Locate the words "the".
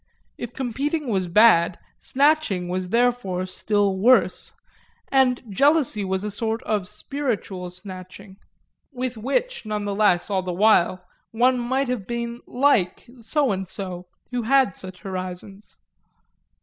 10.41-10.53